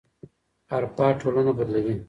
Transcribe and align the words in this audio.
حرفه 0.71 1.07
ټولنه 1.21 1.51
بدلوي. 1.57 1.95